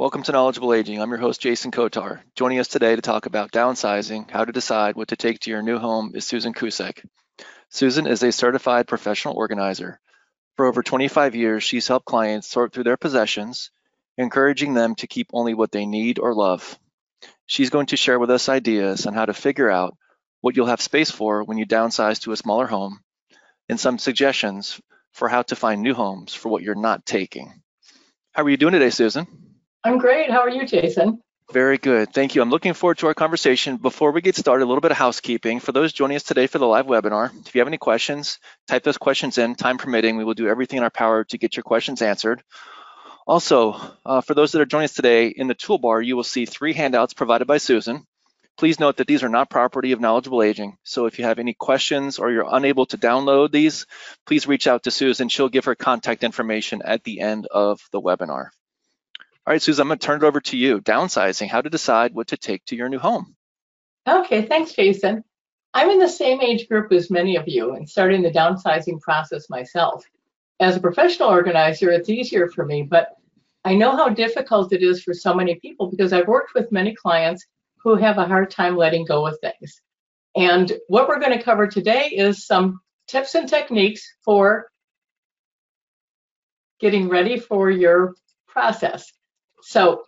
[0.00, 0.98] Welcome to Knowledgeable Aging.
[0.98, 2.20] I'm your host, Jason Kotar.
[2.34, 5.60] Joining us today to talk about downsizing, how to decide what to take to your
[5.60, 7.04] new home is Susan Kusek.
[7.68, 10.00] Susan is a certified professional organizer.
[10.56, 13.72] For over 25 years, she's helped clients sort through their possessions,
[14.16, 16.78] encouraging them to keep only what they need or love.
[17.44, 19.98] She's going to share with us ideas on how to figure out
[20.40, 23.00] what you'll have space for when you downsize to a smaller home
[23.68, 24.80] and some suggestions
[25.12, 27.60] for how to find new homes for what you're not taking.
[28.32, 29.49] How are you doing today, Susan?
[29.84, 30.30] I'm great.
[30.30, 31.22] How are you, Jason?
[31.52, 32.12] Very good.
[32.12, 32.42] Thank you.
[32.42, 33.76] I'm looking forward to our conversation.
[33.76, 35.58] Before we get started, a little bit of housekeeping.
[35.58, 38.84] For those joining us today for the live webinar, if you have any questions, type
[38.84, 40.16] those questions in, time permitting.
[40.16, 42.42] We will do everything in our power to get your questions answered.
[43.26, 46.46] Also, uh, for those that are joining us today, in the toolbar, you will see
[46.46, 48.06] three handouts provided by Susan.
[48.58, 50.76] Please note that these are not property of Knowledgeable Aging.
[50.84, 53.86] So if you have any questions or you're unable to download these,
[54.26, 55.28] please reach out to Susan.
[55.28, 58.50] She'll give her contact information at the end of the webinar.
[59.50, 60.80] All right, Susan, I'm gonna turn it over to you.
[60.80, 63.34] Downsizing, how to decide what to take to your new home.
[64.08, 65.24] Okay, thanks, Jason.
[65.74, 69.50] I'm in the same age group as many of you and starting the downsizing process
[69.50, 70.04] myself.
[70.60, 73.08] As a professional organizer, it's easier for me, but
[73.64, 76.94] I know how difficult it is for so many people because I've worked with many
[76.94, 77.44] clients
[77.78, 79.82] who have a hard time letting go of things.
[80.36, 82.78] And what we're going to cover today is some
[83.08, 84.70] tips and techniques for
[86.78, 88.14] getting ready for your
[88.46, 89.10] process.
[89.62, 90.04] So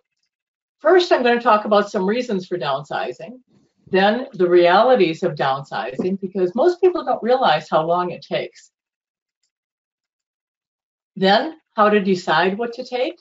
[0.79, 3.41] first, I'm going to talk about some reasons for downsizing,
[3.91, 8.71] then the realities of downsizing, because most people don't realize how long it takes.
[11.15, 13.19] Then how to decide what to take,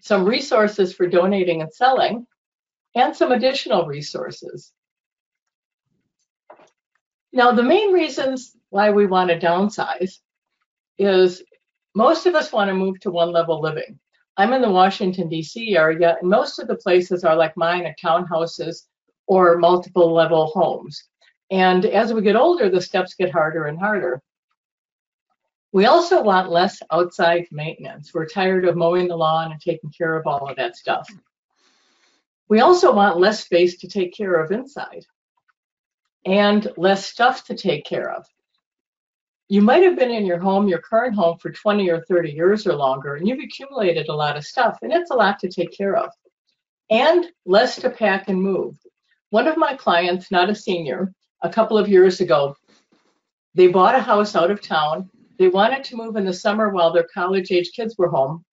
[0.00, 2.26] some resources for donating and selling,
[2.94, 4.72] and some additional resources.
[7.32, 10.18] Now, the main reasons why we want to downsize
[10.98, 11.42] is
[11.94, 13.98] most of us want to move to one level living.
[14.36, 15.76] I'm in the Washington, D.C.
[15.76, 18.86] area, and most of the places are like mine, are townhouses
[19.26, 21.04] or multiple level homes.
[21.50, 24.20] And as we get older, the steps get harder and harder.
[25.72, 28.12] We also want less outside maintenance.
[28.14, 31.08] We're tired of mowing the lawn and taking care of all of that stuff.
[32.48, 35.04] We also want less space to take care of inside
[36.24, 38.26] and less stuff to take care of
[39.48, 42.66] you might have been in your home, your current home, for 20 or 30 years
[42.66, 45.76] or longer, and you've accumulated a lot of stuff, and it's a lot to take
[45.76, 46.10] care of.
[46.90, 48.76] And less to pack and move.
[49.30, 51.12] One of my clients, not a senior,
[51.42, 52.56] a couple of years ago,
[53.54, 55.10] they bought a house out of town.
[55.38, 58.44] They wanted to move in the summer while their college age kids were home.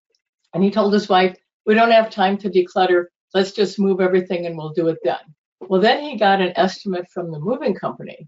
[0.54, 3.06] And he told his wife, We don't have time to declutter.
[3.34, 5.20] Let's just move everything and we'll do it then.
[5.62, 8.28] Well, then he got an estimate from the moving company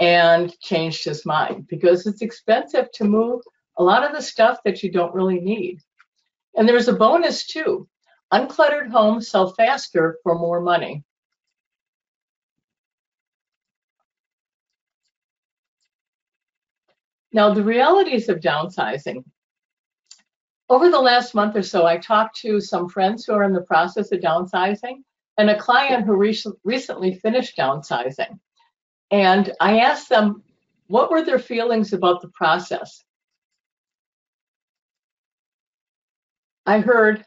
[0.00, 3.42] and changed his mind because it's expensive to move
[3.78, 5.80] a lot of the stuff that you don't really need.
[6.56, 7.86] And there's a bonus too.
[8.32, 11.04] Uncluttered homes sell faster for more money.
[17.32, 19.24] Now, the realities of downsizing.
[20.68, 23.60] Over the last month or so, I talked to some friends who are in the
[23.60, 25.02] process of downsizing
[25.36, 28.38] and a client who re recently finished downsizing.
[29.10, 30.42] And I asked them
[30.86, 33.04] what were their feelings about the process.
[36.66, 37.24] I heard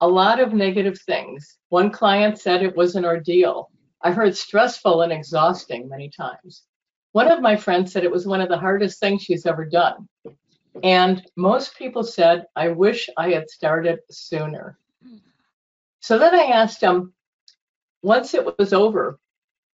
[0.00, 1.58] a lot of negative things.
[1.68, 3.70] One client said it was an ordeal.
[4.02, 6.64] I heard stressful and exhausting many times.
[7.12, 10.08] One of my friends said it was one of the hardest things she's ever done.
[10.82, 14.78] And most people said, I wish I had started sooner.
[16.00, 17.12] So then I asked them,
[18.02, 19.20] once it was over,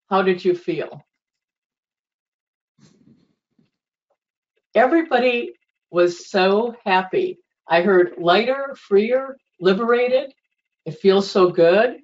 [0.09, 1.05] how did you feel?
[4.77, 5.53] Everybody
[5.89, 7.39] was so happy.
[7.67, 10.33] I heard lighter, freer, liberated.
[10.85, 11.97] It feels so good,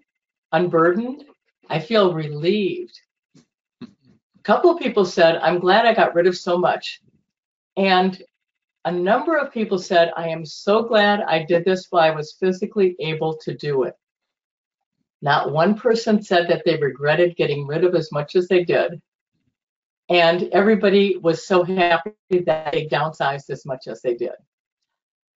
[0.51, 1.23] unburdened.
[1.69, 2.99] I feel relieved.
[3.81, 3.87] A
[4.43, 6.99] couple of people said, I'm glad I got rid of so much.
[7.77, 8.21] And
[8.85, 12.37] a number of people said, I am so glad I did this while I was
[12.39, 13.95] physically able to do it.
[15.21, 18.99] Not one person said that they regretted getting rid of as much as they did
[20.09, 22.11] and everybody was so happy
[22.45, 24.33] that they downsized as much as they did.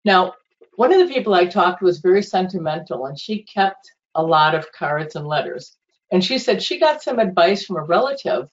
[0.04, 0.34] Now,
[0.76, 4.56] one of the people I talked to was very sentimental, and she kept a lot
[4.56, 5.78] of cards and letters.
[6.12, 8.48] And she said she got some advice from a relative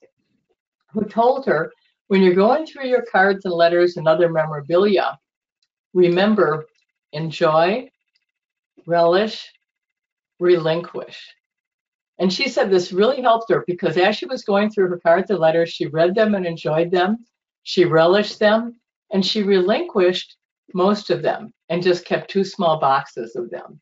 [0.92, 1.72] who told her
[2.08, 5.18] when you're going through your cards and letters and other memorabilia,
[5.94, 6.66] remember
[7.12, 7.90] enjoy,
[8.86, 9.50] relish,
[10.38, 11.34] relinquish.
[12.18, 15.30] And she said this really helped her because as she was going through her cards
[15.30, 17.24] and letters, she read them and enjoyed them.
[17.62, 18.80] She relished them
[19.12, 20.36] and she relinquished
[20.74, 23.80] most of them and just kept two small boxes of them.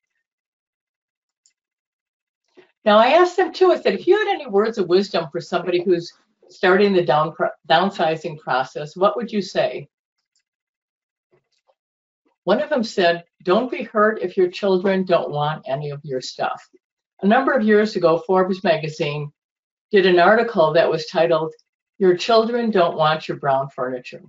[2.85, 5.41] Now I asked them too, I said, if you had any words of wisdom for
[5.41, 6.13] somebody who's
[6.49, 7.35] starting the down,
[7.69, 9.89] downsizing process, what would you say?
[12.45, 16.21] One of them said, don't be hurt if your children don't want any of your
[16.21, 16.67] stuff.
[17.23, 19.31] A number of years ago, Forbes magazine
[19.91, 21.53] did an article that was titled,
[21.99, 24.23] Your Children Don't Want Your Brown Furniture.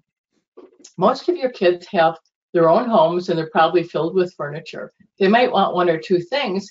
[0.98, 2.18] Most of your kids have
[2.54, 4.92] their own homes and they're probably filled with furniture.
[5.20, 6.70] They might want one or two things,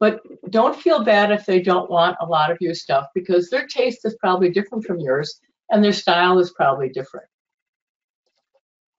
[0.00, 0.20] but
[0.50, 4.04] don't feel bad if they don't want a lot of your stuff because their taste
[4.04, 5.40] is probably different from yours
[5.70, 7.28] and their style is probably different.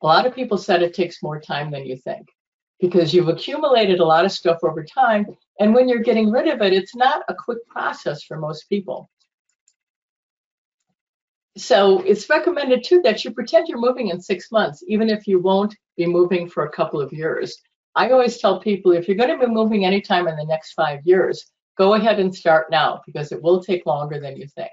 [0.04, 2.30] A lot of people said it takes more time than you think
[2.82, 5.28] because you've accumulated a lot of stuff over time.
[5.60, 9.10] And when you're getting rid of it, it's not a quick process for most people.
[11.58, 15.40] So it's recommended too that you pretend you're moving in six months, even if you
[15.40, 17.56] won't be moving for a couple of years.
[17.94, 21.02] I always tell people if you're going to be moving anytime in the next five
[21.06, 21.46] years,
[21.78, 24.72] go ahead and start now because it will take longer than you think.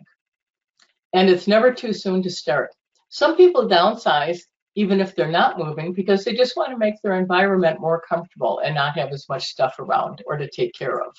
[1.13, 2.71] And it's never too soon to start.
[3.09, 4.43] Some people downsize
[4.79, 8.61] even if they're not moving because they just want to make their environment more comfortable
[8.61, 11.17] and not have as much stuff around or to take care of.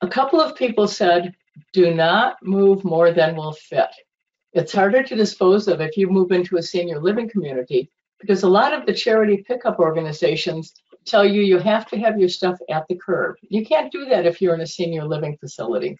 [0.00, 1.32] A couple of people said,
[1.72, 3.90] do not move more than will fit.
[4.52, 8.48] It's harder to dispose of if you move into a senior living community because a
[8.48, 10.74] lot of the charity pickup organizations
[11.04, 13.36] tell you you have to have your stuff at the curb.
[13.42, 15.96] You can't do that if you're in a senior living facility.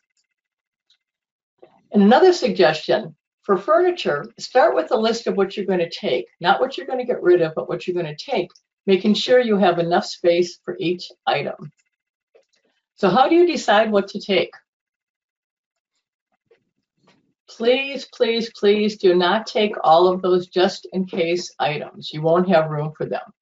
[1.92, 3.14] And another suggestion
[3.50, 6.86] for furniture, start with a list of what you're going to take, not what you're
[6.86, 8.48] going to get rid of, but what you're going to take,
[8.86, 11.72] making sure you have enough space for each item.
[12.94, 14.52] So how do you decide what to take?
[17.48, 22.12] Please, please, please do not take all of those just in case items.
[22.12, 23.32] You won't have room for them.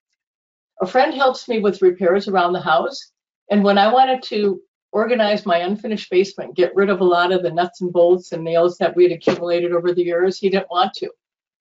[0.80, 3.12] A friend helps me with repairs around the house.
[3.50, 4.62] And when I wanted to
[4.92, 8.42] organize my unfinished basement, get rid of a lot of the nuts and bolts and
[8.42, 11.10] nails that we had accumulated over the years, he didn't want to.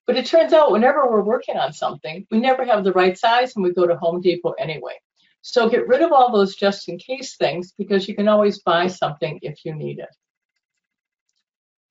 [0.06, 3.56] But it turns out whenever we're working on something, we never have the right size
[3.56, 4.94] and we go to Home Depot anyway.
[5.42, 8.88] So get rid of all those just in case things because you can always buy
[8.88, 10.10] something if you need it.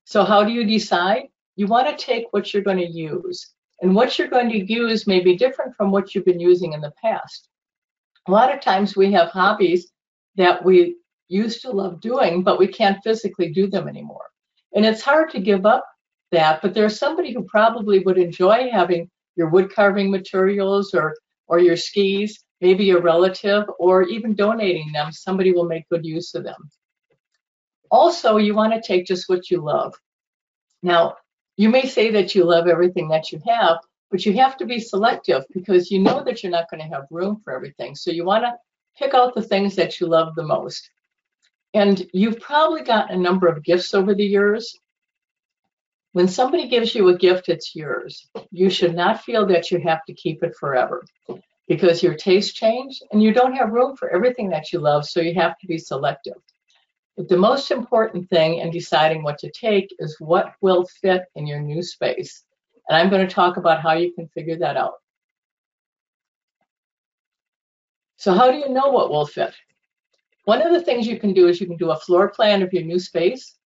[0.05, 1.25] So how do you decide?
[1.56, 3.53] You want to take what you're going to use.
[3.82, 6.81] And what you're going to use may be different from what you've been using in
[6.81, 7.49] the past.
[8.27, 9.93] A lot of times we have hobbies
[10.37, 10.97] that we
[11.28, 14.26] used to love doing, but we can't physically do them anymore.
[14.75, 15.84] And it's hard to give up
[16.32, 21.14] that, but there's somebody who probably would enjoy having your wood carving materials or
[21.49, 25.12] or your skis, maybe a relative, or even donating them.
[25.12, 26.70] Somebody will make good use of them.
[27.90, 29.94] Also, you want to take just what you love.
[30.82, 31.14] Now,
[31.56, 33.79] you may say that you love everything that you have,
[34.11, 37.05] but you have to be selective because you know that you're not going to have
[37.11, 37.94] room for everything.
[37.94, 38.55] So you want to
[38.99, 40.90] pick out the things that you love the most.
[41.75, 44.79] And you've probably got a number of gifts over the years.
[46.13, 48.27] When somebody gives you a gift, it's yours.
[48.51, 51.05] You should not feel that you have to keep it forever
[51.69, 55.21] because your tastes change and you don't have room for everything that you love, so
[55.21, 56.37] you have to be selective.
[57.17, 61.47] But the most important thing in deciding what to take is what will fit in
[61.47, 62.45] your new space.
[62.89, 64.95] And I'm going to talk about how you can figure that out.
[68.17, 69.55] So how do you know what will fit?
[70.46, 72.72] One of the things you can do is you can do a floor plan of
[72.72, 73.56] your new space.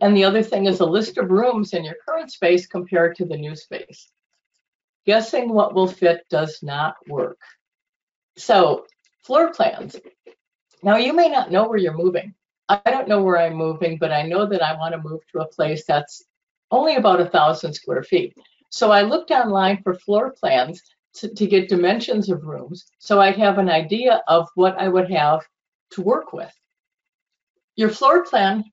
[0.00, 3.24] And the other thing is a list of rooms in your current space compared to
[3.24, 4.10] the new space.
[5.06, 7.38] Guessing what will fit does not work.
[8.36, 8.84] So
[9.22, 9.94] floor plans.
[10.82, 12.34] Now you may not know where you're moving.
[12.68, 15.42] I don't know where I'm moving, but I know that I want to move to
[15.42, 16.24] a place that's
[16.72, 18.36] only about a thousand square feet.
[18.70, 20.82] So I looked online for floor plans
[21.14, 25.10] to, to get dimensions of rooms so I'd have an idea of what I would
[25.12, 25.46] have
[25.92, 26.52] to work with.
[27.76, 28.64] Your floor plan,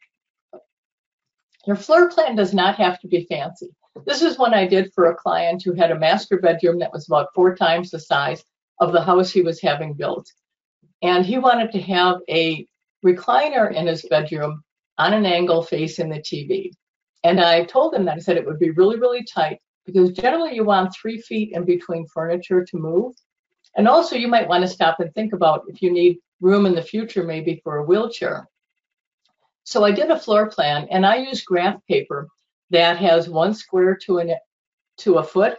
[1.65, 3.69] your floor plan does not have to be fancy.
[4.05, 7.07] This is one I did for a client who had a master bedroom that was
[7.07, 8.43] about four times the size
[8.79, 10.27] of the house he was having built.
[11.01, 12.67] And he wanted to have a
[13.05, 14.63] recliner in his bedroom
[14.97, 16.71] on an angle facing the TV.
[17.23, 20.55] And I told him that I said it would be really, really tight because generally
[20.55, 23.13] you want three feet in between furniture to move.
[23.75, 26.75] And also you might want to stop and think about if you need room in
[26.75, 28.47] the future, maybe for a wheelchair.
[29.63, 32.27] So I did a floor plan and I used graph paper
[32.69, 34.35] that has one square to, an,
[34.99, 35.57] to a foot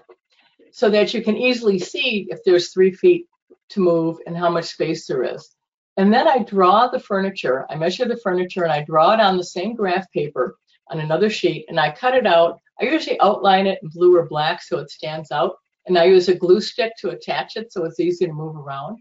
[0.71, 3.27] so that you can easily see if there's three feet
[3.71, 5.57] to move and how much space there is.
[5.97, 9.37] And then I draw the furniture, I measure the furniture and I draw it on
[9.37, 10.57] the same graph paper
[10.89, 12.61] on another sheet and I cut it out.
[12.81, 15.57] I usually outline it in blue or black so it stands out.
[15.87, 18.99] And I use a glue stick to attach it so it's easy to move around.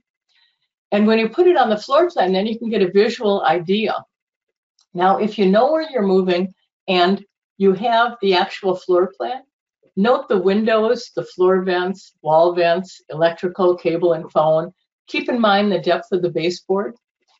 [0.92, 3.44] And when you put it on the floor plan, then you can get a visual
[3.44, 3.94] idea.
[4.94, 6.54] Now, if you know where you're moving
[6.88, 7.24] and
[7.58, 9.42] you have the actual floor plan,
[9.96, 14.72] note the windows, the floor vents, wall vents, electrical, cable, and phone.
[15.08, 16.96] Keep in mind the depth of the baseboard.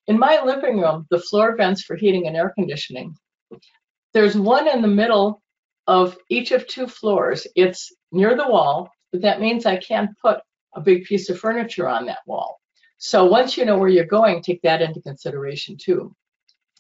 [0.08, 3.16] In my living room, the floor vents for heating and air conditioning.
[4.14, 5.42] There's one in the middle
[5.88, 7.48] of each of two floors.
[7.56, 10.40] It's near the wall, but that means I can't put
[10.76, 12.60] a big piece of furniture on that wall.
[12.98, 16.16] So once you know where you're going, take that into consideration too.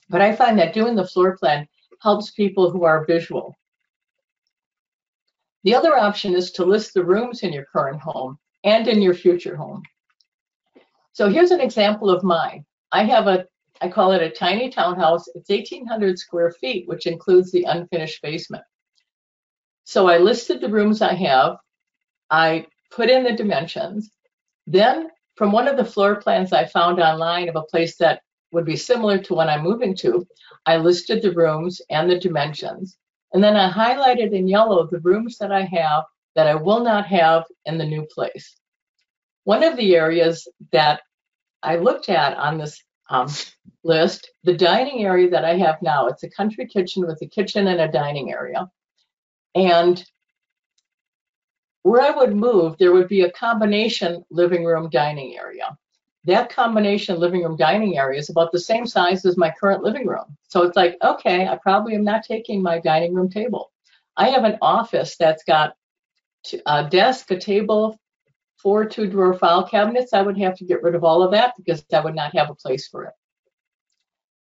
[0.09, 1.67] But I find that doing the floor plan
[2.01, 3.55] helps people who are visual.
[5.63, 9.15] The other option is to list the rooms in your current home and in your
[9.15, 9.81] future home.
[11.13, 12.65] So here's an example of mine.
[12.91, 13.45] I have a,
[13.81, 15.27] I call it a tiny townhouse.
[15.33, 18.63] It's 1,800 square feet, which includes the unfinished basement.
[19.85, 21.57] So I listed the rooms I have.
[22.29, 24.11] I put in the dimensions.
[24.67, 28.65] Then from one of the floor plans I found online of a place that would
[28.65, 30.25] be similar to one I'm moving to,
[30.65, 32.97] I listed the rooms and the dimensions.
[33.33, 37.05] And then I highlighted in yellow the rooms that I have that I will not
[37.07, 38.55] have in the new place.
[39.43, 41.01] One of the areas that
[41.61, 43.27] I looked at on this um,
[43.83, 47.67] list, the dining area that I have now, it's a country kitchen with a kitchen
[47.67, 48.69] and a dining area.
[49.53, 50.03] And
[51.85, 55.77] where I would move, there would be a combination living room dining area.
[56.23, 60.07] That combination living room dining area is about the same size as my current living
[60.07, 60.35] room.
[60.47, 63.71] So it's like, okay, I probably am not taking my dining room table.
[64.17, 65.75] I have an office that's got
[66.65, 67.99] a desk, a table,
[68.57, 71.53] four two drawer file cabinets, I would have to get rid of all of that
[71.55, 73.13] because I would not have a place for it.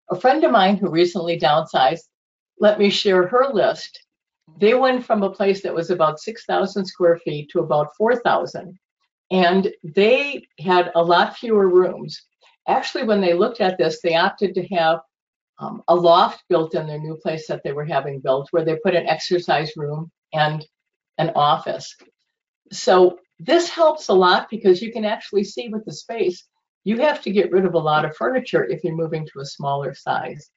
[0.09, 2.07] A friend of mine who recently downsized
[2.59, 4.03] let me share her list.
[4.57, 8.77] They went from a place that was about 6,000 square feet to about 4,000.
[9.31, 12.21] And they had a lot fewer rooms.
[12.67, 14.99] Actually, when they looked at this, they opted to have
[15.59, 18.77] um, a loft built in their new place that they were having built, where they
[18.77, 20.65] put an exercise room and
[21.17, 21.95] an office.
[22.71, 26.45] So this helps a lot because you can actually see with the space,
[26.83, 29.45] you have to get rid of a lot of furniture if you're moving to a
[29.45, 30.49] smaller size.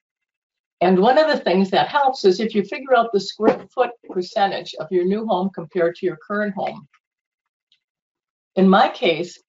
[0.81, 3.91] And one of the things that helps is if you figure out the square foot
[4.09, 6.87] percentage of your new home compared to your current home.
[8.55, 9.39] In my case,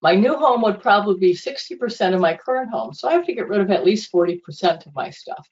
[0.00, 2.94] my new home would probably be 60% of my current home.
[2.94, 5.48] So I have to get rid of at least 40% of my stuff.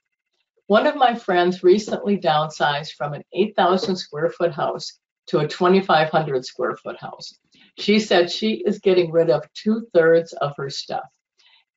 [0.69, 6.45] One of my friends recently downsized from an 8,000 square foot house to a 2,500
[6.45, 7.39] square foot house.
[7.79, 11.09] She said she is getting rid of two thirds of her stuff.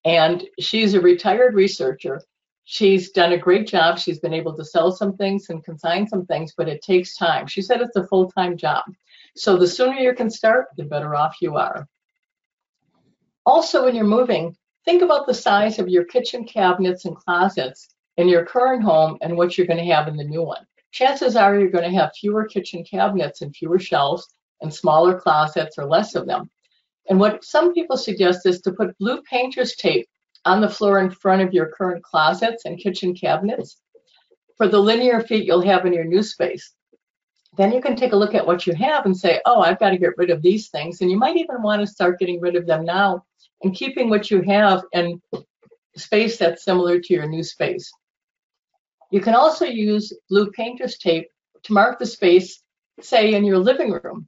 [0.06, 2.22] And she's a retired researcher.
[2.66, 3.98] She's done a great job.
[3.98, 7.48] She's been able to sell some things and consign some things, but it takes time.
[7.48, 8.84] She said it's a full time job.
[9.36, 11.88] So the sooner you can start, the better off you are.
[13.46, 18.28] Also, when you're moving, think about the size of your kitchen cabinets and closets in
[18.28, 21.58] your current home and what you're going to have in the new one chances are
[21.58, 24.28] you're going to have fewer kitchen cabinets and fewer shelves
[24.62, 26.50] and smaller closets or less of them.
[27.10, 30.08] And what some people suggest is to put blue painter's tape
[30.46, 33.82] on the floor in front of your current closets and kitchen cabinets
[34.58, 36.74] for the linear feet you'll have in your new space.
[37.58, 39.90] Then you can take a look at what you have and say, oh, I've got
[39.90, 41.02] to get rid of these things.
[41.02, 43.26] And you might even want to start getting rid of them now
[43.64, 45.20] and keeping what you have in
[45.96, 47.92] space that's similar to your new space.
[49.12, 51.28] You can also use blue painter's tape
[51.64, 52.62] to mark the space,
[53.02, 54.28] say in your living room.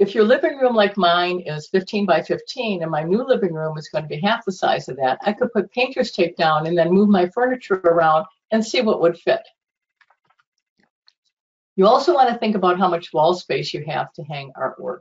[0.00, 3.78] If your living room like mine is 15 by 15 and my new living room
[3.78, 6.66] is going to be half the size of that, I could put painter's tape down
[6.66, 9.42] and then move my furniture around and see what would fit.
[11.76, 15.00] You also want to think about how much wall space you have to hang artwork.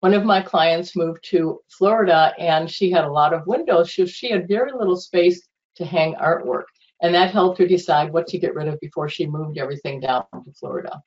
[0.00, 4.06] One of my clients moved to Florida and she had a lot of windows, so
[4.06, 6.64] she had very little space to hang artwork.
[7.00, 10.24] And that helped her decide what to get rid of before she moved everything down
[10.32, 11.00] to Florida.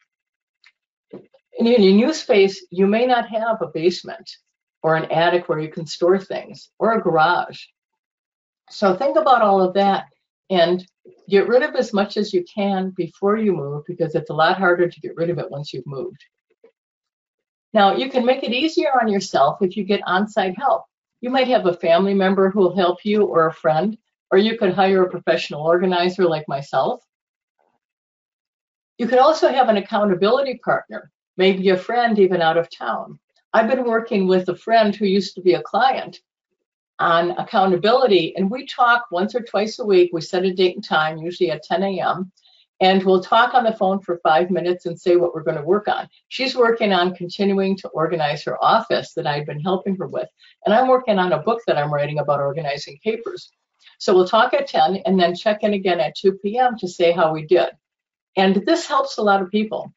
[1.60, 4.32] In your new space, you may not have a basement
[4.82, 7.62] or an attic where you can store things or a garage.
[8.70, 10.06] So think about all of that
[10.50, 10.86] and
[11.28, 14.58] get rid of as much as you can before you move because it's a lot
[14.58, 16.24] harder to get rid of it once you've moved.
[17.74, 20.86] Now, you can make it easier on yourself if you get on site help.
[21.20, 23.98] You might have a family member who will help you or a friend
[24.32, 27.04] or you could hire a professional organizer like myself.
[28.98, 33.18] You could also have an accountability partner, maybe a friend even out of town.
[33.54, 36.20] I've been working with a friend who used to be a client
[37.00, 40.10] on accountability, and we talk once or twice a week.
[40.12, 42.34] We set a date and time, usually at 10 a.m.,
[42.82, 45.64] and we'll talk on the phone for five minutes and say what we're going to
[45.64, 46.10] work on.
[46.28, 50.28] She's working on continuing to organize her office that I've been helping her with.
[50.66, 53.52] And I'm working on a book that I'm writing about organizing papers.
[53.98, 56.78] So we'll talk at 10 and then check in again at 2 p.m.
[56.80, 57.70] to say how we did.
[58.38, 59.94] And this helps a lot of people.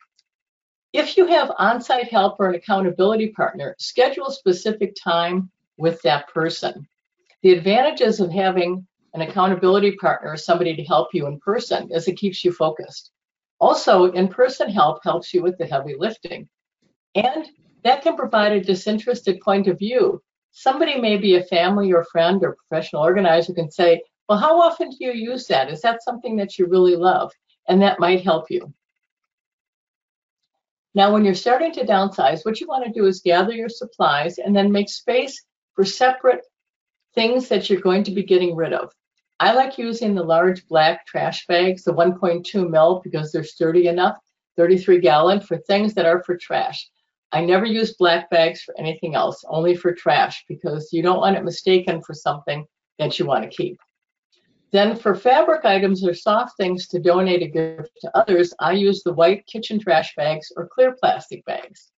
[0.92, 6.86] If you have on-site help or an accountability partner, schedule specific time with that person.
[7.42, 12.08] The advantages of having an accountability partner or somebody to help you in person is
[12.08, 13.10] it keeps you focused.
[13.58, 16.46] Also, in-person help helps you with the heavy lifting.
[17.14, 17.48] And
[17.84, 20.22] that can provide a disinterested point of view.
[20.50, 24.90] Somebody may be a family or friend or professional organizer can say, well, how often
[24.90, 25.70] do you use that?
[25.70, 27.32] Is that something that you really love?
[27.68, 28.72] And that might help you.
[30.94, 34.38] Now, when you're starting to downsize, what you want to do is gather your supplies
[34.38, 35.42] and then make space
[35.74, 36.44] for separate
[37.14, 38.92] things that you're going to be getting rid of.
[39.40, 44.16] I like using the large black trash bags, the 1.2 mil, because they're sturdy enough,
[44.56, 46.88] 33 gallon, for things that are for trash.
[47.32, 51.36] I never use black bags for anything else, only for trash, because you don't want
[51.36, 52.66] it mistaken for something
[52.98, 53.80] that you want to keep.
[54.72, 59.02] Then for fabric items or soft things to donate a gift to others, I use
[59.02, 61.90] the white kitchen trash bags or clear plastic bags.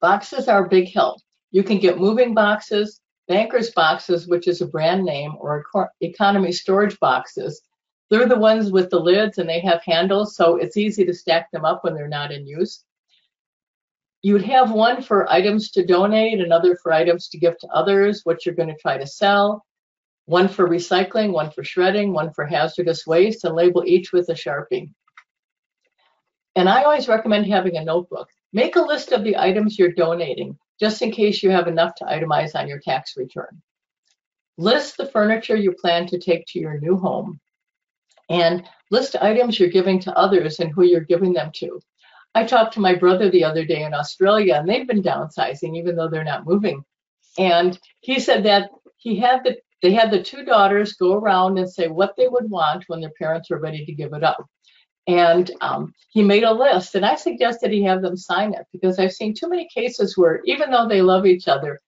[0.00, 1.20] Boxes are a big help.
[1.50, 5.64] You can get moving boxes, Bankers boxes, which is a brand name, or
[6.00, 7.62] economy storage boxes,
[8.12, 11.50] they're the ones with the lids and they have handles, so it's easy to stack
[11.50, 12.84] them up when they're not in use.
[14.20, 18.20] You would have one for items to donate, another for items to give to others,
[18.24, 19.64] what you're going to try to sell,
[20.26, 24.34] one for recycling, one for shredding, one for hazardous waste, and label each with a
[24.34, 24.92] Sharpie.
[26.54, 28.28] And I always recommend having a notebook.
[28.52, 32.04] Make a list of the items you're donating just in case you have enough to
[32.04, 33.62] itemize on your tax return.
[34.58, 37.40] List the furniture you plan to take to your new home
[38.28, 41.80] and list items you're giving to others and who you're giving them to.
[42.34, 45.96] I talked to my brother the other day in Australia and they've been downsizing even
[45.96, 46.84] though they're not moving.
[47.38, 51.70] And he said that he had the they had the two daughters go around and
[51.70, 54.46] say what they would want when their parents were ready to give it up.
[55.08, 59.00] And um, he made a list, and I suggested he have them sign it because
[59.00, 61.80] I've seen too many cases where, even though they love each other,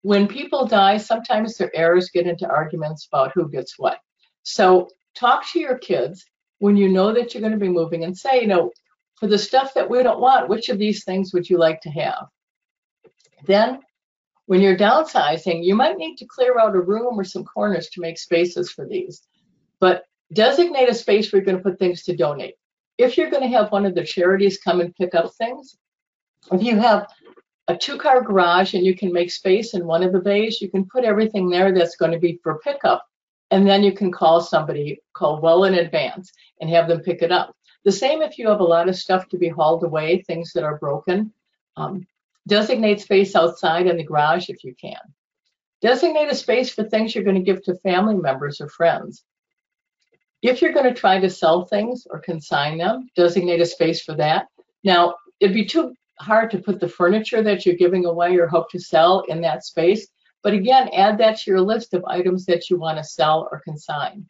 [0.00, 3.98] when people die, sometimes their heirs get into arguments about who gets what.
[4.42, 6.24] So talk to your kids
[6.58, 8.72] when you know that you're going to be moving and say, you know,
[9.20, 11.90] for the stuff that we don't want, which of these things would you like to
[11.90, 12.26] have?
[13.44, 13.80] Then,
[14.52, 18.02] when you're downsizing, you might need to clear out a room or some corners to
[18.02, 19.22] make spaces for these.
[19.80, 22.54] But Designate a space where you're going to put things to donate.
[22.96, 25.76] If you're going to have one of the charities come and pick up things,
[26.50, 27.06] if you have
[27.68, 30.70] a two car garage and you can make space in one of the bays, you
[30.70, 33.04] can put everything there that's going to be for pickup.
[33.50, 37.32] And then you can call somebody, call well in advance, and have them pick it
[37.32, 37.54] up.
[37.84, 40.64] The same if you have a lot of stuff to be hauled away, things that
[40.64, 41.32] are broken.
[41.76, 42.06] Um,
[42.46, 45.00] designate space outside in the garage if you can.
[45.80, 49.24] Designate a space for things you're going to give to family members or friends.
[50.42, 54.14] If you're going to try to sell things or consign them, designate a space for
[54.16, 54.46] that.
[54.84, 58.70] Now, it'd be too hard to put the furniture that you're giving away or hope
[58.70, 60.08] to sell in that space.
[60.42, 63.60] But again, add that to your list of items that you want to sell or
[63.60, 64.26] consign.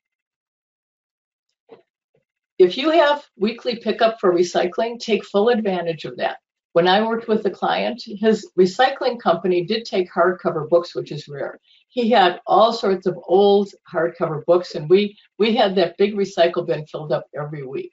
[2.58, 6.36] If you have weekly pickup for recycling, take full advantage of that.
[6.72, 11.28] When I worked with a client, his recycling company did take hardcover books, which is
[11.28, 11.60] rare
[11.92, 16.66] he had all sorts of old hardcover books, and we we had that big recycle
[16.66, 17.92] bin filled up every week.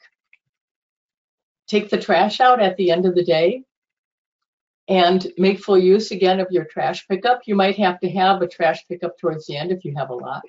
[1.68, 3.63] Take the trash out at the end of the day
[4.88, 7.42] and make full use again of your trash pickup.
[7.46, 10.15] You might have to have a trash pickup towards the end if you have a
[10.15, 10.44] lot.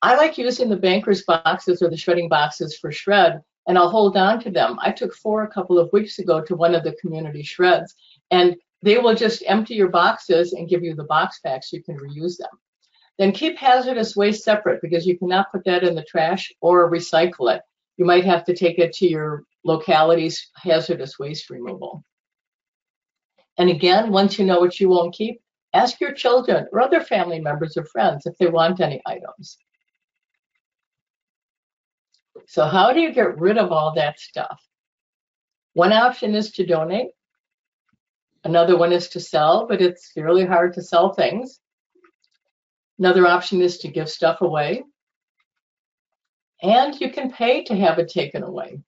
[0.00, 4.16] I like using the banker's boxes or the shredding boxes for shred, and I'll hold
[4.16, 4.78] on to them.
[4.80, 7.94] I took four a couple of weeks ago to one of the community shreds,
[8.30, 11.82] and they will just empty your boxes and give you the box back so you
[11.82, 12.50] can reuse them.
[13.18, 17.54] Then keep hazardous waste separate because you cannot put that in the trash or recycle
[17.54, 17.60] it.
[17.98, 22.02] You might have to take it to your locality's hazardous waste removal.
[23.58, 25.42] And again, once you know what you won't keep,
[25.74, 29.58] ask your children or other family members or friends if they want any items.
[32.50, 34.60] So how do you get rid of all that stuff?
[35.74, 37.12] One option is to donate.
[38.42, 41.60] Another one is to sell, but it's fairly hard to sell things.
[42.98, 44.82] Another option is to give stuff away.
[46.60, 48.80] And you can pay to have it taken away.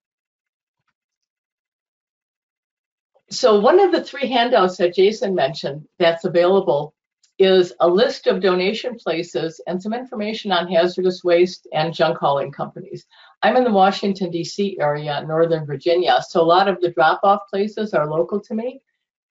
[3.31, 6.95] So one of the three handouts that Jason mentioned that's available
[7.43, 12.53] is a list of donation places and some information on hazardous waste and junk hauling
[12.53, 13.05] companies.
[13.43, 14.79] I'm in the Washington, D.C.
[14.79, 18.81] area, Northern Virginia, so a lot of the drop off places are local to me,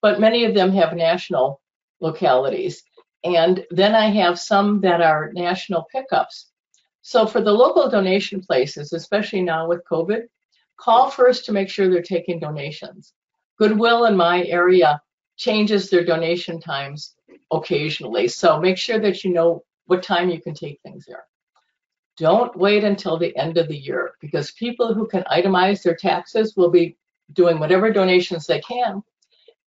[0.02, 1.62] but many of them have national
[2.00, 2.82] localities.
[3.24, 6.50] And then I have some that are national pickups.
[7.00, 10.24] So for the local donation places, especially now with COVID,
[10.76, 13.14] call first to make sure they're taking donations.
[13.58, 15.00] Goodwill in my area
[15.36, 17.14] changes their donation times
[17.50, 18.28] occasionally.
[18.28, 21.24] So make sure that you know what time you can take things there.
[22.18, 26.56] Don't wait until the end of the year because people who can itemize their taxes
[26.56, 26.96] will be
[27.32, 29.02] doing whatever donations they can.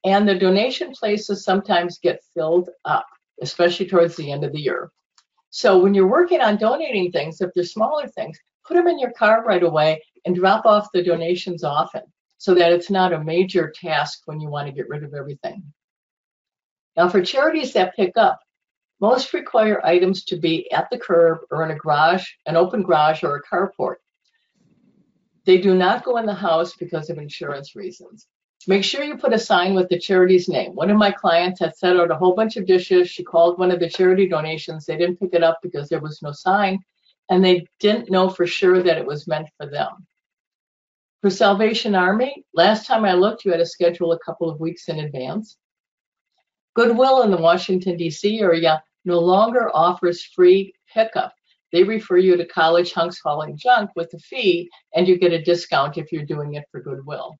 [0.03, 3.07] And the donation places sometimes get filled up,
[3.41, 4.91] especially towards the end of the year.
[5.49, 9.11] So when you're working on donating things, if they're smaller things, put them in your
[9.11, 12.03] car right away and drop off the donations often
[12.37, 15.63] so that it's not a major task when you want to get rid of everything.
[16.95, 18.39] Now for charities that pick up,
[19.01, 23.23] most require items to be at the curb or in a garage, an open garage
[23.23, 23.95] or a carport.
[25.45, 28.27] They do not go in the house because of insurance reasons.
[28.67, 30.73] Make sure you put a sign with the charity's name.
[30.73, 33.09] One of my clients had set out a whole bunch of dishes.
[33.09, 34.85] She called one of the charity donations.
[34.85, 36.79] They didn't pick it up because there was no sign,
[37.29, 40.07] and they didn't know for sure that it was meant for them.
[41.21, 44.89] For Salvation Army, last time I looked, you had to schedule a couple of weeks
[44.89, 45.57] in advance.
[46.75, 48.39] Goodwill in the Washington, D.C.
[48.39, 51.33] area no longer offers free pickup.
[51.71, 55.41] They refer you to College Hunks Hauling Junk with a fee, and you get a
[55.41, 57.35] discount if you're doing it for Goodwill.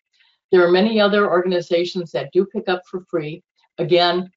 [0.52, 3.44] There are many other organizations that do pick up for free.
[3.78, 4.32] Again,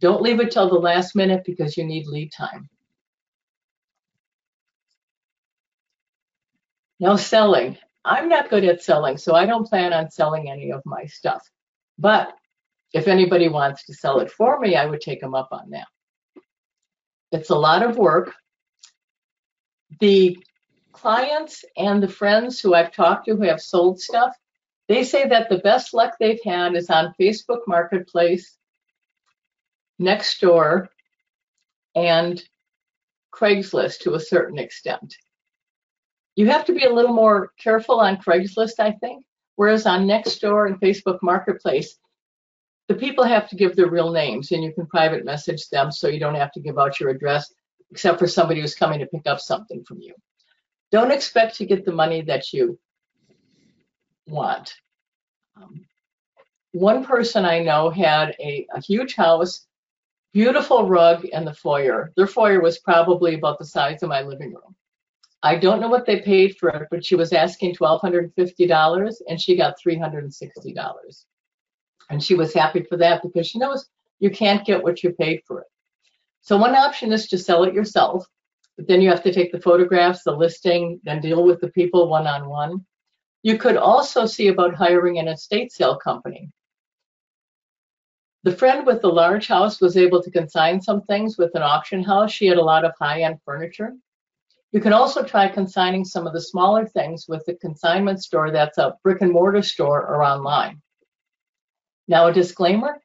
[0.00, 2.68] don't leave it till the last minute because you need lead time.
[7.00, 7.78] Now, selling.
[8.04, 11.42] I'm not good at selling, so I don't plan on selling any of my stuff.
[11.98, 12.34] But
[12.92, 15.86] if anybody wants to sell it for me, I would take them up on that.
[17.32, 18.34] It's a lot of work.
[20.00, 20.36] The
[20.92, 24.36] clients and the friends who I've talked to who have sold stuff,
[24.88, 28.56] they say that the best luck they've had is on Facebook Marketplace,
[30.00, 30.88] Nextdoor,
[31.94, 32.42] and
[33.32, 35.14] Craigslist to a certain extent.
[36.34, 39.24] You have to be a little more careful on Craigslist, I think,
[39.56, 41.96] whereas on Nextdoor and Facebook Marketplace,
[42.90, 46.08] the people have to give their real names and you can private message them so
[46.08, 47.54] you don't have to give out your address
[47.92, 50.12] except for somebody who's coming to pick up something from you.
[50.90, 52.80] Don't expect to get the money that you
[54.26, 54.74] want.
[55.56, 55.86] Um,
[56.72, 59.68] one person I know had a, a huge house,
[60.32, 62.10] beautiful rug in the foyer.
[62.16, 64.74] Their foyer was probably about the size of my living room.
[65.44, 69.54] I don't know what they paid for it, but she was asking $1,250 and she
[69.54, 71.24] got $360.
[72.10, 75.40] And she was happy for that because she knows you can't get what you paid
[75.46, 75.66] for it.
[76.42, 78.26] So one option is to sell it yourself,
[78.76, 82.08] but then you have to take the photographs, the listing, then deal with the people
[82.08, 82.84] one-on-one.
[83.42, 86.50] You could also see about hiring an estate sale company.
[88.42, 92.02] The friend with the large house was able to consign some things with an auction
[92.02, 92.32] house.
[92.32, 93.92] She had a lot of high-end furniture.
[94.72, 98.78] You can also try consigning some of the smaller things with a consignment store that's
[98.78, 100.80] a brick and mortar store or online.
[102.10, 103.00] Now, a disclaimer,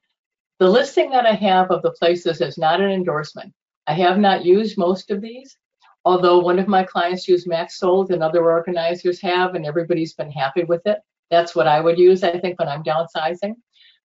[0.57, 3.53] the listing that I have of the places is not an endorsement.
[3.85, 5.59] I have not used most of these,
[6.05, 10.63] although one of my clients used MaxSold and other organizers have, and everybody's been happy
[10.63, 10.97] with it.
[11.29, 13.53] That's what I would use, I think, when I'm downsizing.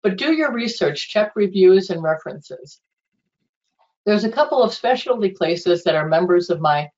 [0.03, 2.83] But do your research, check reviews and references.
[4.05, 6.91] There's a couple of specialty places that are members of my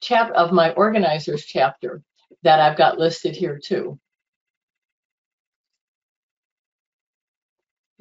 [0.00, 2.02] chap of my organizers chapter
[2.44, 4.00] that I've got listed here too.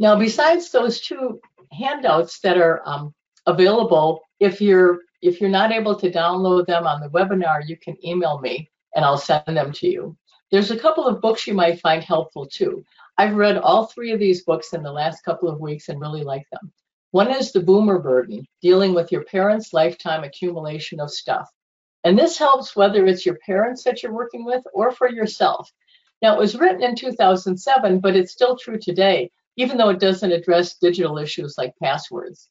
[0.02, 1.40] Now, besides those two
[1.72, 3.14] handouts that are um,
[3.46, 7.96] available, if you're if you're not able to download them on the webinar, you can
[8.04, 10.18] email me and I'll send them to you.
[10.50, 12.84] There's a couple of books you might find helpful too.
[13.20, 16.24] I've read all three of these books in the last couple of weeks and really
[16.24, 16.74] like them.
[17.12, 21.48] One is The Boomer Burden, dealing with your parents' lifetime accumulation of stuff.
[22.04, 25.72] And this helps whether it's your parents that you're working with or for yourself.
[26.24, 30.32] Now, it was written in 2007, but it's still true today even though it doesn't
[30.32, 32.50] address digital issues like passwords.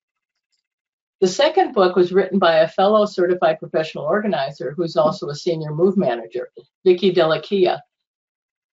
[1.20, 5.74] The second book was written by a fellow certified professional organizer who's also a senior
[5.74, 6.50] move manager,
[6.84, 7.80] Vicki Dellaquila.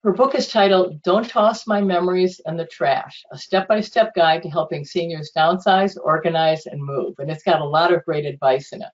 [0.03, 4.43] Her book is titled Don't Toss My Memories in the Trash, a step-by-step -step guide
[4.43, 7.15] to helping seniors downsize, organize, and move.
[7.19, 8.93] And it's got a lot of great advice in it.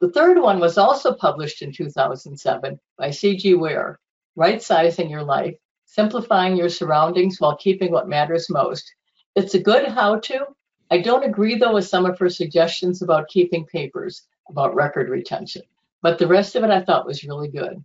[0.00, 3.98] The third one was also published in 2007 by Ciji Ware,
[4.36, 5.58] Right Sizing Your Life,
[5.92, 8.92] simplifying your surroundings while keeping what matters most.
[9.36, 10.46] It's a good how to
[10.92, 15.62] I don't agree though with some of her suggestions about keeping papers, about record retention,
[16.02, 17.82] but the rest of it I thought was really good.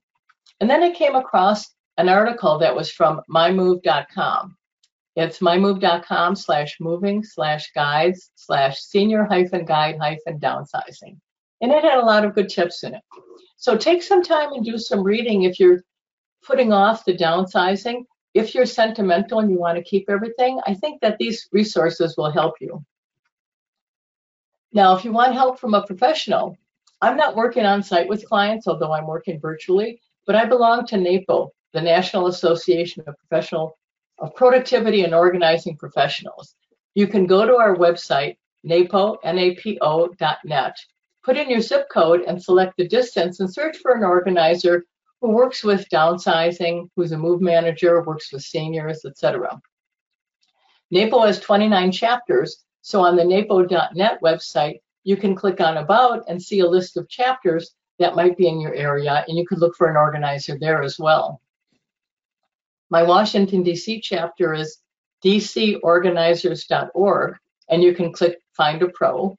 [0.60, 4.58] And then I came across an article that was from mymove.com.
[5.16, 11.18] It's mymove.com slash moving slash guides slash senior hyphen guide hyphen downsizing.
[11.62, 13.04] And it had a lot of good tips in it.
[13.56, 15.82] So take some time and do some reading if you're
[16.44, 18.04] putting off the downsizing.
[18.34, 22.32] If you're sentimental and you want to keep everything, I think that these resources will
[22.32, 22.84] help you.
[24.74, 26.58] Now, if you want help from a professional,
[27.02, 30.98] I'm not working on site with clients, although I'm working virtually, but I belong to
[30.98, 33.78] NAPO, the National Association of Professional
[34.20, 36.56] of Productivity and Organizing Professionals.
[36.96, 40.76] You can go to our website, napo, N-A-P-O.net,
[41.24, 44.86] put in your zip code and select the distance and search for an organizer
[45.22, 49.60] works with downsizing, who's a move manager, works with seniors, etc.
[50.92, 56.40] NAPO has 29 chapters, so on the napo.net website, you can click on About and
[56.42, 59.76] see a list of chapters that might be in your area, and you could look
[59.76, 61.42] for an organizer there as well.
[62.90, 64.00] My Washington, D.C.
[64.02, 64.78] chapter is
[65.26, 67.36] dcorganizers.org,
[67.70, 69.38] and you can click Find a Pro.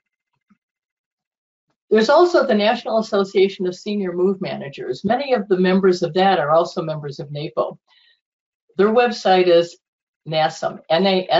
[1.90, 5.04] There's also the National Association of Senior Move Managers.
[5.04, 7.78] Many of the members of that are also members of NAPO.
[8.76, 9.78] Their website is
[10.28, 11.32] NASM, N-A-S-M-M.org,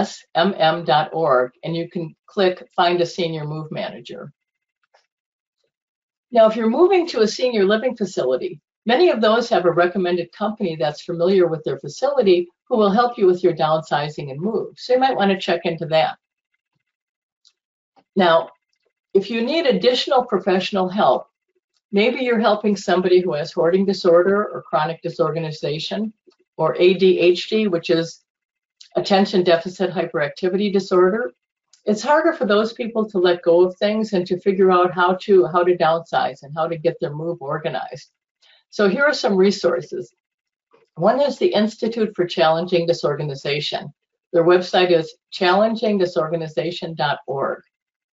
[1.62, 4.32] and you can click Find a Senior Move Manager.
[6.30, 10.32] Now, if you're moving to a senior living facility, many of those have a recommended
[10.32, 14.74] company that's familiar with their facility who will help you with your downsizing and move.
[14.76, 16.18] So you might want to check into that.
[18.16, 18.50] Now,
[19.18, 21.28] if you need additional professional help,
[21.90, 26.12] maybe you're helping somebody who has hoarding disorder or chronic disorganization
[26.56, 28.20] or ADHD, which is
[28.94, 31.32] attention deficit hyperactivity disorder,
[31.84, 35.14] it's harder for those people to let go of things and to figure out how
[35.22, 38.12] to how to downsize and how to get their move organized.
[38.70, 40.14] So here are some resources.
[40.94, 43.92] One is the Institute for Challenging Disorganization.
[44.32, 47.62] Their website is challengingdisorganization.org.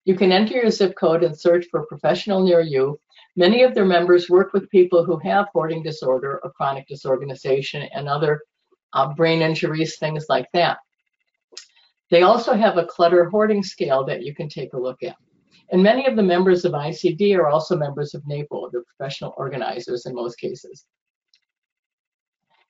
[0.05, 2.99] You can enter your zip code and search for a professional near you.
[3.35, 8.07] Many of their members work with people who have hoarding disorder or chronic disorganization and
[8.07, 8.41] other
[8.93, 10.77] uh, brain injuries, things like that.
[12.11, 15.15] They also have a clutter hoarding scale that you can take a look at.
[15.71, 20.05] And many of the members of ICD are also members of NAPO, the professional organizers
[20.05, 20.85] in most cases.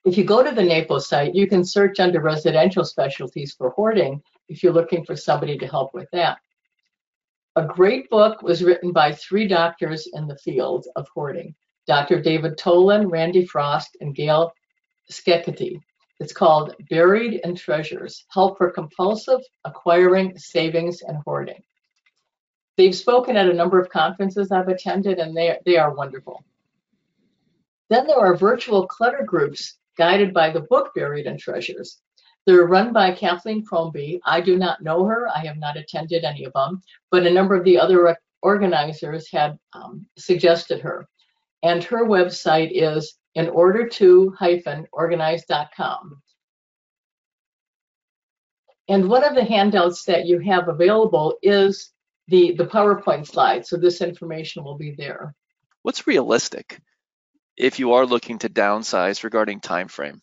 [0.04, 4.22] If you go to the NAPO site, you can search under residential specialties for hoarding
[4.48, 6.38] if you're looking for somebody to help with that.
[7.56, 11.54] A great book was written by three doctors in the field of hoarding,
[11.86, 12.20] Dr.
[12.20, 14.52] David Tolin, Randy Frost, and Gail
[15.08, 15.80] Steketee.
[16.18, 21.62] It's called Buried in Treasures, Help for Compulsive Acquiring, Savings, and Hoarding.
[22.76, 26.44] They've spoken at a number of conferences I've attended, and they, they are wonderful.
[27.88, 32.00] Then there are virtual clutter groups guided by the book Buried in Treasures.
[32.46, 34.20] They're run by Kathleen Crombie.
[34.24, 35.28] I do not know her.
[35.28, 39.58] I have not attended any of them, but a number of the other organizers had
[39.72, 41.08] um, suggested her.
[41.62, 46.20] And her website is in order to hyphen organize.com.
[48.88, 51.90] And one of the handouts that you have available is
[52.28, 53.66] the, the PowerPoint slide.
[53.66, 55.34] So this information will be there.
[55.82, 56.80] What's realistic
[57.56, 60.20] if you are looking to downsize regarding time frame?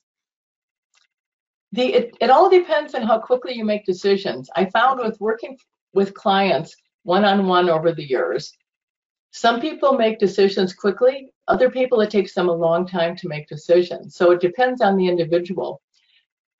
[1.74, 4.50] The, it, it all depends on how quickly you make decisions.
[4.56, 5.58] I found with working
[5.94, 8.54] with clients one-on-one over the years,
[9.32, 13.48] some people make decisions quickly, other people it takes them a long time to make
[13.48, 14.16] decisions.
[14.16, 15.82] So it depends on the individual.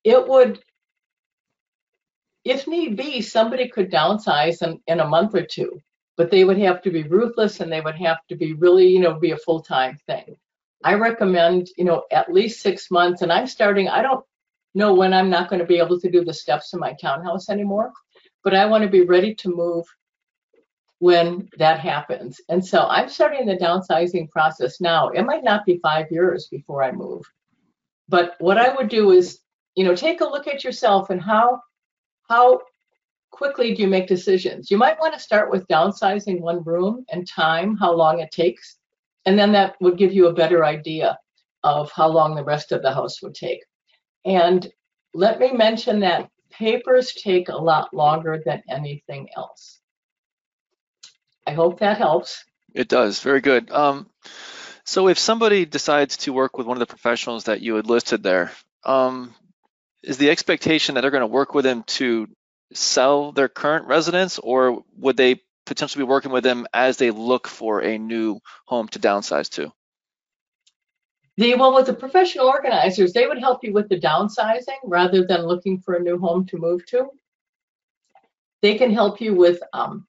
[0.06, 0.60] It would,
[2.46, 5.82] if need be, somebody could downsize in, in a month or two,
[6.16, 9.00] but they would have to be ruthless and they would have to be really, you
[9.00, 10.38] know, be a full-time thing.
[10.84, 13.22] I recommend, you know, at least six months.
[13.22, 14.26] And I'm starting, I don't
[14.74, 17.50] know when I'm not going to be able to do the steps in my townhouse
[17.50, 17.92] anymore,
[18.44, 19.86] but I want to be ready to move
[21.00, 22.40] when that happens.
[22.50, 25.10] And so I'm starting the downsizing process now.
[25.10, 27.24] It might not be five years before I move.
[28.08, 29.40] But what I would do is,
[29.76, 31.62] you know, take a look at yourself and how
[32.30, 32.62] how
[33.32, 34.70] quickly do you make decisions?
[34.70, 38.78] You might want to start with downsizing one room and time, how long it takes.
[39.26, 41.18] And then that would give you a better idea
[41.64, 43.64] of how long the rest of the house would take.
[44.26, 44.72] And
[45.14, 49.80] let me mention that papers take a lot longer than anything else.
[51.48, 52.44] I hope that helps.
[52.74, 53.20] It does.
[53.20, 53.72] Very good.
[53.72, 54.08] Um,
[54.86, 58.24] so if somebody decides to work with one of the professionals that you had listed
[58.24, 58.52] there,
[58.84, 59.34] um,
[60.04, 62.28] is the expectation that they're going to work with them to
[62.74, 67.48] sell their current residence or would they potentially be working with them as they look
[67.48, 69.72] for a new home to downsize to?
[71.42, 75.80] Well with the professional organizers, they would help you with the downsizing rather than looking
[75.80, 77.10] for a new home to move to.
[78.62, 80.06] They can help you with um,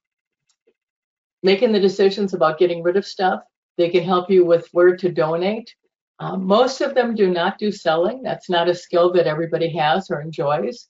[1.41, 3.41] making the decisions about getting rid of stuff.
[3.77, 5.73] They can help you with where to donate.
[6.19, 8.21] Um, most of them do not do selling.
[8.21, 10.87] That's not a skill that everybody has or enjoys.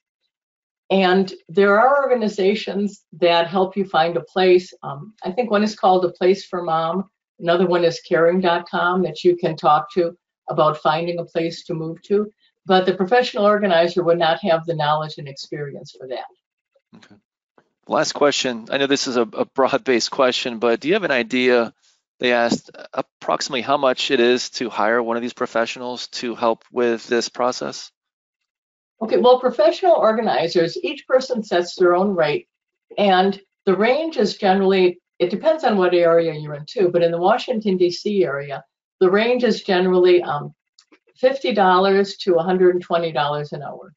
[0.90, 4.74] And there are organizations that help you find a place.
[4.84, 7.10] Um, I think one is called A Place for Mom.
[7.40, 10.18] Another one is caring.com that you can talk to
[10.50, 12.32] about finding a place to move to.
[12.66, 16.26] But the professional organizer would not have the knowledge and experience for that.
[16.98, 17.16] Okay.
[17.88, 18.68] Last question.
[18.72, 21.74] I know this is a, a broad-based question, but do you have an idea?
[22.20, 26.64] They asked approximately how much it is to hire one of these professionals to help
[26.72, 27.92] with this process.
[29.02, 32.48] Okay, well, professional organizers, each person sets their own rate,
[32.98, 37.12] and the range is generally, it depends on what area you're in too, but in
[37.12, 38.24] the Washington, D.C.
[38.24, 38.64] area,
[39.04, 40.54] the range is generally um,
[41.22, 43.94] $50 to $120 an hour.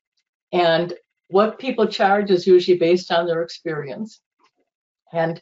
[0.53, 0.95] And
[1.29, 4.21] what people charge is usually based on their experience.
[5.13, 5.41] And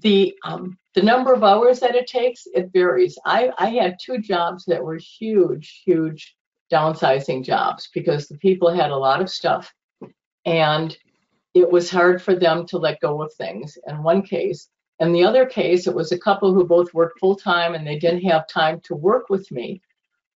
[0.00, 3.18] the um, the number of hours that it takes, it varies.
[3.24, 6.36] I, I had two jobs that were huge, huge
[6.70, 9.72] downsizing jobs because the people had a lot of stuff
[10.44, 10.94] and
[11.54, 14.68] it was hard for them to let go of things in one case.
[15.00, 17.98] In the other case, it was a couple who both worked full time and they
[17.98, 19.80] didn't have time to work with me.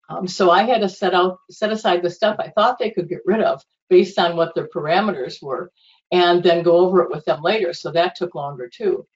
[0.08, 3.08] Um, so I had to set out, set aside the stuff I thought they could
[3.08, 5.70] get rid of based on what their parameters were,
[6.12, 7.72] and then go over it with them later.
[7.72, 9.06] So that took longer too.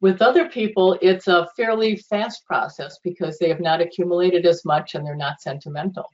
[0.00, 4.94] With other people, it's a fairly fast process because they have not accumulated as much
[4.94, 6.10] and they're not sentimental.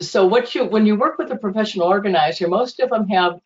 [0.00, 3.40] So what you when you work with a professional organizer, most of them have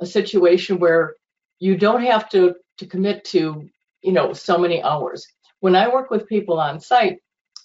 [0.00, 1.14] a situation where
[1.58, 3.68] you don't have to to commit to
[4.02, 5.26] you know so many hours.
[5.60, 7.18] When I work with people on site,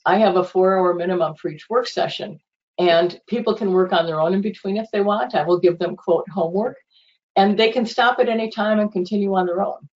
[0.06, 2.40] I have a four hour minimum for each work session,
[2.78, 5.36] and people can work on their own in between if they want.
[5.36, 6.78] I will give them quote homework,
[7.36, 9.90] and they can stop at any time and continue on their own.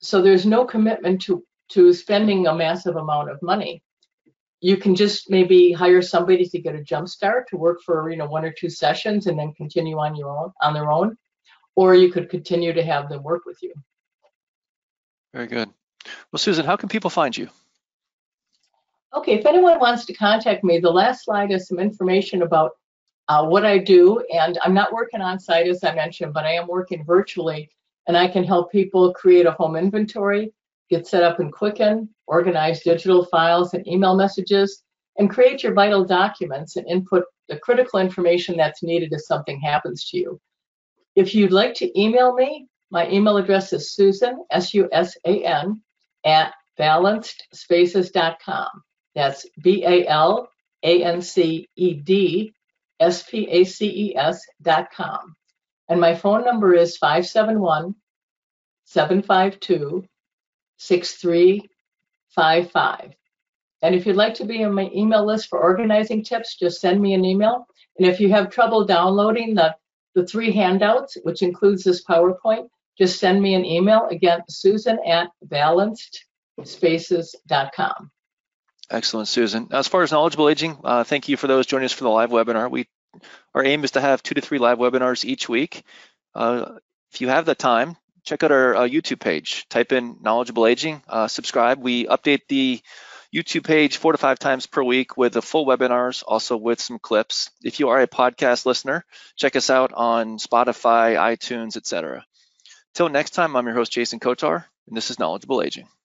[0.00, 3.82] So there's no commitment to to spending a massive amount of money.
[4.60, 8.16] You can just maybe hire somebody to get a jump start to work for you
[8.16, 11.16] know one or two sessions and then continue on your own on their own,
[11.76, 13.74] or you could continue to have them work with you.
[15.34, 15.68] Very good.
[16.30, 17.48] Well, Susan, how can people find you?
[19.14, 22.72] Okay, if anyone wants to contact me, the last slide is some information about
[23.26, 24.22] uh, what I do.
[24.32, 27.68] And I'm not working on site, as I mentioned, but I am working virtually.
[28.06, 30.52] And I can help people create a home inventory,
[30.88, 34.84] get set up in Quicken, organize digital files and email messages,
[35.18, 40.08] and create your vital documents and input the critical information that's needed if something happens
[40.10, 40.40] to you.
[41.16, 45.82] If you'd like to email me, my email address is Susan, S-U-S-A-N,
[46.24, 48.68] at balancedspaces.com.
[49.16, 50.44] That's B-A-L-A-N-C-E-D
[53.00, 55.34] S-P-A-C-E-S dot com.
[55.88, 57.96] And my phone number is 571
[58.84, 60.04] 752
[60.76, 63.14] 6355.
[63.82, 67.02] And if you'd like to be on my email list for organizing tips, just send
[67.02, 67.66] me an email.
[67.98, 69.74] And if you have trouble downloading the,
[70.14, 74.06] the three handouts, which includes this PowerPoint, just send me an email.
[74.10, 78.10] Again, Susan at balancedspaces.com.
[78.90, 79.68] Excellent, Susan.
[79.72, 82.30] As far as knowledgeable aging, uh, thank you for those joining us for the live
[82.30, 82.70] webinar.
[82.70, 82.86] We,
[83.54, 85.84] our aim is to have two to three live webinars each week.
[86.34, 86.76] Uh,
[87.12, 89.66] if you have the time, check out our uh, YouTube page.
[89.68, 91.78] Type in knowledgeable aging, uh, subscribe.
[91.78, 92.80] We update the
[93.34, 96.98] YouTube page four to five times per week with the full webinars, also with some
[96.98, 97.50] clips.
[97.62, 99.04] If you are a podcast listener,
[99.36, 102.24] check us out on Spotify, iTunes, etc.
[102.94, 105.88] Till next time, I'm your host, Jason Kotar, and this is Knowledgeable Aging.